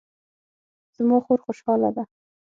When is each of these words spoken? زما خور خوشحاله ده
زما 0.95 1.17
خور 1.25 1.39
خوشحاله 1.45 1.89
ده 1.95 2.03